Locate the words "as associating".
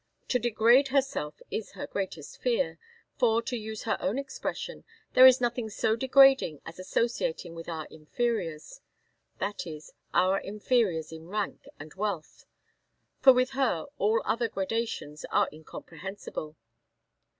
6.65-7.53